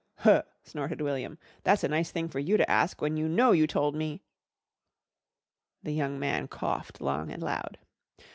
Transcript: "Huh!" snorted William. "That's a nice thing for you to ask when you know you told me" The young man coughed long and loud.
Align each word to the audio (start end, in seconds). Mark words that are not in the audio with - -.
"Huh!" 0.17 0.41
snorted 0.63 0.99
William. 0.99 1.37
"That's 1.61 1.83
a 1.83 1.87
nice 1.87 2.09
thing 2.09 2.27
for 2.27 2.39
you 2.39 2.57
to 2.57 2.67
ask 2.67 2.99
when 3.03 3.17
you 3.17 3.29
know 3.29 3.51
you 3.51 3.67
told 3.67 3.93
me" 3.93 4.23
The 5.83 5.93
young 5.93 6.17
man 6.17 6.47
coughed 6.47 7.01
long 7.01 7.29
and 7.29 7.43
loud. 7.43 7.77